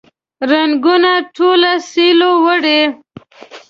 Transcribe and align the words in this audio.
رنګونه 0.51 1.11
ټوله 1.35 1.71
سیلیو 1.91 2.31
وړي 2.43 2.81